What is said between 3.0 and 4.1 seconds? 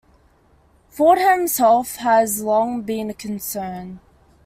a concern.